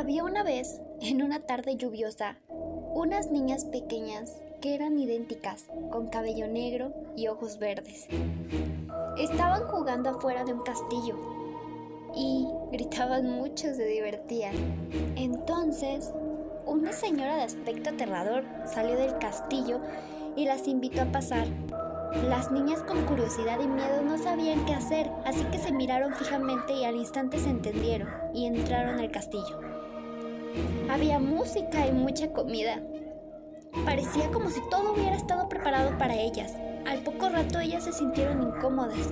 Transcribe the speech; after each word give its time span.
Había 0.00 0.24
una 0.24 0.42
vez, 0.42 0.80
en 1.02 1.22
una 1.22 1.40
tarde 1.40 1.76
lluviosa, 1.76 2.38
unas 2.48 3.30
niñas 3.30 3.66
pequeñas 3.66 4.40
que 4.62 4.74
eran 4.74 4.98
idénticas, 4.98 5.66
con 5.90 6.08
cabello 6.08 6.48
negro 6.48 6.94
y 7.16 7.28
ojos 7.28 7.58
verdes. 7.58 8.08
Estaban 9.18 9.64
jugando 9.64 10.08
afuera 10.08 10.44
de 10.44 10.54
un 10.54 10.62
castillo 10.62 11.18
y 12.16 12.48
gritaban 12.72 13.30
mucho, 13.30 13.74
se 13.74 13.84
divertían. 13.84 14.54
Entonces, 15.16 16.14
una 16.64 16.92
señora 16.94 17.36
de 17.36 17.42
aspecto 17.42 17.90
aterrador 17.90 18.44
salió 18.64 18.96
del 18.96 19.18
castillo 19.18 19.80
y 20.34 20.46
las 20.46 20.66
invitó 20.66 21.02
a 21.02 21.12
pasar. 21.12 21.46
Las 22.26 22.50
niñas 22.50 22.82
con 22.84 23.04
curiosidad 23.04 23.60
y 23.60 23.68
miedo 23.68 24.00
no 24.02 24.16
sabían 24.16 24.64
qué 24.64 24.72
hacer, 24.72 25.10
así 25.26 25.44
que 25.52 25.58
se 25.58 25.72
miraron 25.72 26.14
fijamente 26.14 26.72
y 26.72 26.86
al 26.86 26.96
instante 26.96 27.38
se 27.38 27.50
entendieron 27.50 28.08
y 28.32 28.46
entraron 28.46 28.98
al 28.98 29.10
castillo. 29.10 29.60
Había 30.90 31.18
música 31.18 31.86
y 31.86 31.92
mucha 31.92 32.32
comida. 32.32 32.80
Parecía 33.84 34.30
como 34.30 34.50
si 34.50 34.60
todo 34.70 34.94
hubiera 34.94 35.16
estado 35.16 35.48
preparado 35.48 35.96
para 35.98 36.14
ellas. 36.14 36.54
Al 36.86 37.00
poco 37.00 37.28
rato 37.28 37.60
ellas 37.60 37.84
se 37.84 37.92
sintieron 37.92 38.42
incómodas. 38.42 39.10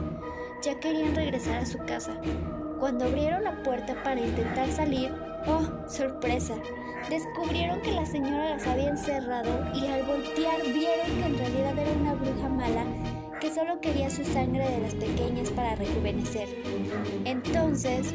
Ya 0.62 0.78
querían 0.80 1.14
regresar 1.14 1.58
a 1.58 1.66
su 1.66 1.78
casa. 1.78 2.20
Cuando 2.80 3.04
abrieron 3.04 3.44
la 3.44 3.62
puerta 3.62 4.02
para 4.02 4.20
intentar 4.20 4.68
salir, 4.70 5.12
¡oh, 5.46 5.88
sorpresa! 5.88 6.54
Descubrieron 7.08 7.80
que 7.82 7.92
la 7.92 8.06
señora 8.06 8.50
las 8.50 8.66
había 8.66 8.88
encerrado 8.88 9.50
y 9.74 9.86
al 9.86 10.02
voltear 10.02 10.62
vieron 10.62 11.06
que 11.06 11.26
en 11.26 11.38
realidad 11.38 11.78
era 11.78 11.92
una 11.92 12.14
bruja 12.14 12.48
mala 12.48 12.84
que 13.40 13.52
solo 13.52 13.80
quería 13.80 14.10
su 14.10 14.24
sangre 14.24 14.68
de 14.68 14.80
las 14.80 14.94
pequeñas 14.94 15.50
para 15.50 15.76
rejuvenecer. 15.76 16.48
Entonces, 17.24 18.12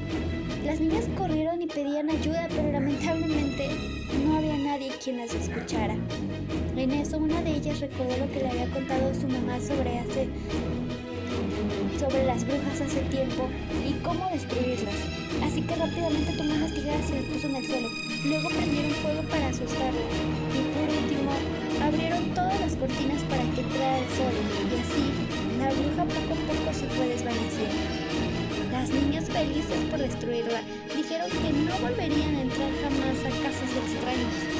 las 0.65 0.79
niñas 0.79 1.07
corrieron 1.17 1.61
y 1.61 1.67
pedían 1.67 2.09
ayuda, 2.09 2.47
pero 2.49 2.71
nadie 4.83 4.97
quien 5.03 5.17
las 5.17 5.33
escuchara. 5.33 5.95
En 6.75 6.91
eso 6.91 7.17
una 7.17 7.41
de 7.41 7.55
ellas 7.55 7.79
recordó 7.79 8.17
lo 8.17 8.31
que 8.31 8.39
le 8.39 8.49
había 8.49 8.69
contado 8.69 9.13
su 9.13 9.27
mamá 9.27 9.59
sobre 9.59 9.99
hace 9.99 10.27
sobre 11.99 12.25
las 12.25 12.45
brujas 12.45 12.81
hace 12.81 12.99
tiempo 13.03 13.47
y 13.87 13.93
cómo 14.03 14.29
destruirlas. 14.31 14.95
Así 15.43 15.61
que 15.61 15.75
rápidamente 15.75 16.33
tomó 16.33 16.53
unas 16.55 16.73
tijeras 16.73 17.09
y 17.09 17.13
las 17.13 17.23
puso 17.31 17.47
en 17.47 17.55
el 17.55 17.65
suelo. 17.65 17.89
Luego 18.25 18.49
prendieron 18.49 18.91
fuego 18.91 19.21
para 19.29 19.47
asustarla. 19.47 20.03
Y 20.51 20.61
por 20.75 20.87
último, 20.91 21.31
abrieron 21.81 22.33
todas 22.33 22.59
las 22.59 22.75
cortinas 22.75 23.21
para 23.29 23.43
que 23.55 23.61
entrara 23.61 23.99
el 23.99 24.09
sol. 24.19 24.35
Y 24.67 24.73
así, 24.83 25.05
la 25.59 25.69
bruja 25.71 26.03
poco 26.03 26.33
a 26.33 26.43
poco 26.43 26.73
se 26.73 26.87
fue 26.87 27.07
desvaneciendo. 27.07 28.03
Las 28.71 28.89
niñas 28.89 29.25
felices 29.29 29.79
por 29.89 29.99
destruirla 29.99 30.61
dijeron 30.93 31.29
que 31.29 31.49
no 31.53 31.77
volverían 31.79 32.35
a 32.35 32.41
entrar 32.41 32.71
jamás 32.83 33.19
a 33.23 33.29
casas 33.29 33.71
extraños 33.79 34.52